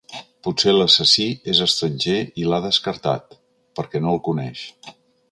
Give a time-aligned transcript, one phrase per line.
[0.45, 3.37] Potser l'assassí és estranger i l'ha descartat,
[3.81, 4.65] perquè no el coneix.